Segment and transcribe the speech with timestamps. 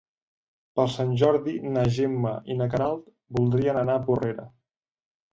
[0.77, 3.03] Per Sant Jordi na Gemma i na Queralt
[3.41, 4.47] voldrien anar a Porrera.